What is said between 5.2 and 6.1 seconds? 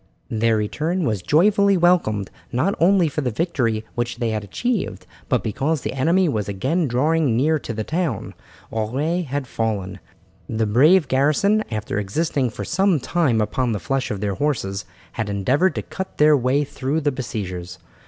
but because the